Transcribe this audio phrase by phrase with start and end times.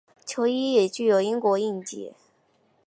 [0.25, 2.15] 球衣也具有英国印记。